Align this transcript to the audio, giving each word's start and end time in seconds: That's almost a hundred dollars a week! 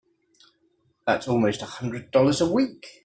That's 1.05 1.27
almost 1.27 1.61
a 1.61 1.65
hundred 1.67 2.09
dollars 2.09 2.41
a 2.41 2.51
week! 2.51 2.87